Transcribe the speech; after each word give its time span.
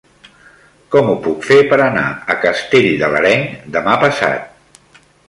Com 0.95 1.11
ho 1.11 1.17
puc 1.25 1.43
fer 1.49 1.57
per 1.73 1.77
anar 1.87 2.05
a 2.35 2.37
Castell 2.45 2.89
de 3.03 3.11
l'Areny 3.13 3.45
demà 3.77 3.95
passat? 4.07 4.99